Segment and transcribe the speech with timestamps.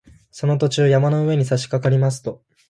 [0.31, 2.41] その途中、山の上にさしかかりますと